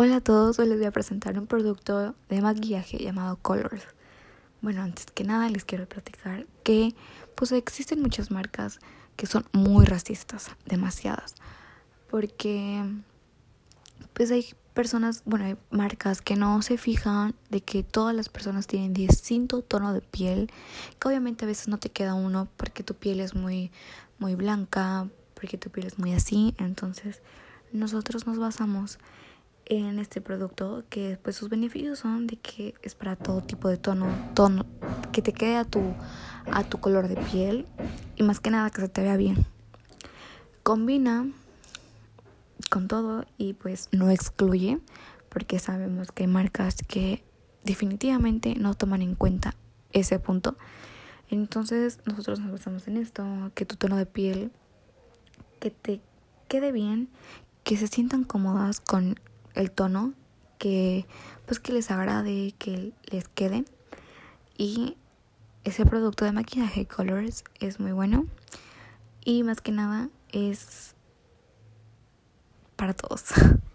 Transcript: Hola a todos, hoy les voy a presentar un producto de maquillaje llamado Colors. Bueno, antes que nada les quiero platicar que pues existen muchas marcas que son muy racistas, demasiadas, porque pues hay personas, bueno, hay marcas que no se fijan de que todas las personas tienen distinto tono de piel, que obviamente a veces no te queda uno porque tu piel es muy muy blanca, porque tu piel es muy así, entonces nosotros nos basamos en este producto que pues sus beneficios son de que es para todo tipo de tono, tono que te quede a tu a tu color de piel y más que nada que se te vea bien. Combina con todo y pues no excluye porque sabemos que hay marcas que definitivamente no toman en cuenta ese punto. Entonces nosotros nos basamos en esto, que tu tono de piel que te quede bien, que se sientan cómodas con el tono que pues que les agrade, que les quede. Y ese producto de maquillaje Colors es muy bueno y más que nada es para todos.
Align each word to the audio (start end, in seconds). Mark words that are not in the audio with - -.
Hola 0.00 0.18
a 0.18 0.20
todos, 0.20 0.60
hoy 0.60 0.68
les 0.68 0.78
voy 0.78 0.86
a 0.86 0.92
presentar 0.92 1.36
un 1.40 1.48
producto 1.48 2.14
de 2.28 2.40
maquillaje 2.40 2.98
llamado 2.98 3.36
Colors. 3.42 3.82
Bueno, 4.60 4.82
antes 4.82 5.06
que 5.06 5.24
nada 5.24 5.48
les 5.48 5.64
quiero 5.64 5.88
platicar 5.88 6.46
que 6.62 6.94
pues 7.34 7.50
existen 7.50 8.00
muchas 8.00 8.30
marcas 8.30 8.78
que 9.16 9.26
son 9.26 9.44
muy 9.50 9.86
racistas, 9.86 10.52
demasiadas, 10.66 11.34
porque 12.08 12.84
pues 14.12 14.30
hay 14.30 14.46
personas, 14.72 15.22
bueno, 15.24 15.46
hay 15.46 15.56
marcas 15.72 16.22
que 16.22 16.36
no 16.36 16.62
se 16.62 16.78
fijan 16.78 17.34
de 17.50 17.62
que 17.62 17.82
todas 17.82 18.14
las 18.14 18.28
personas 18.28 18.68
tienen 18.68 18.94
distinto 18.94 19.62
tono 19.62 19.92
de 19.92 20.00
piel, 20.00 20.48
que 21.00 21.08
obviamente 21.08 21.44
a 21.44 21.48
veces 21.48 21.66
no 21.66 21.78
te 21.78 21.90
queda 21.90 22.14
uno 22.14 22.46
porque 22.56 22.84
tu 22.84 22.94
piel 22.94 23.18
es 23.18 23.34
muy 23.34 23.72
muy 24.20 24.36
blanca, 24.36 25.08
porque 25.34 25.58
tu 25.58 25.70
piel 25.70 25.88
es 25.88 25.98
muy 25.98 26.12
así, 26.12 26.54
entonces 26.58 27.20
nosotros 27.72 28.28
nos 28.28 28.38
basamos 28.38 29.00
en 29.68 29.98
este 29.98 30.20
producto 30.20 30.84
que 30.88 31.18
pues 31.22 31.36
sus 31.36 31.48
beneficios 31.48 31.98
son 31.98 32.26
de 32.26 32.36
que 32.36 32.74
es 32.82 32.94
para 32.94 33.16
todo 33.16 33.42
tipo 33.42 33.68
de 33.68 33.76
tono, 33.76 34.06
tono 34.34 34.66
que 35.12 35.22
te 35.22 35.32
quede 35.32 35.56
a 35.56 35.64
tu 35.64 35.94
a 36.50 36.64
tu 36.64 36.78
color 36.78 37.08
de 37.08 37.16
piel 37.16 37.66
y 38.16 38.22
más 38.22 38.40
que 38.40 38.50
nada 38.50 38.70
que 38.70 38.80
se 38.80 38.88
te 38.88 39.02
vea 39.02 39.16
bien. 39.16 39.46
Combina 40.62 41.26
con 42.70 42.88
todo 42.88 43.26
y 43.36 43.54
pues 43.54 43.88
no 43.92 44.10
excluye 44.10 44.80
porque 45.28 45.58
sabemos 45.58 46.12
que 46.12 46.24
hay 46.24 46.28
marcas 46.28 46.76
que 46.86 47.22
definitivamente 47.64 48.54
no 48.54 48.74
toman 48.74 49.02
en 49.02 49.14
cuenta 49.14 49.54
ese 49.92 50.18
punto. 50.18 50.56
Entonces 51.30 52.00
nosotros 52.06 52.40
nos 52.40 52.52
basamos 52.52 52.88
en 52.88 52.96
esto, 52.96 53.24
que 53.54 53.66
tu 53.66 53.76
tono 53.76 53.96
de 53.96 54.06
piel 54.06 54.50
que 55.60 55.70
te 55.70 56.00
quede 56.48 56.72
bien, 56.72 57.08
que 57.64 57.76
se 57.76 57.86
sientan 57.86 58.24
cómodas 58.24 58.80
con 58.80 59.20
el 59.58 59.70
tono 59.70 60.14
que 60.58 61.06
pues 61.46 61.60
que 61.60 61.72
les 61.72 61.90
agrade, 61.90 62.54
que 62.58 62.92
les 63.10 63.28
quede. 63.28 63.64
Y 64.56 64.96
ese 65.64 65.84
producto 65.84 66.24
de 66.24 66.32
maquillaje 66.32 66.86
Colors 66.86 67.44
es 67.60 67.80
muy 67.80 67.92
bueno 67.92 68.26
y 69.24 69.42
más 69.42 69.60
que 69.60 69.72
nada 69.72 70.08
es 70.32 70.94
para 72.76 72.94
todos. 72.94 73.24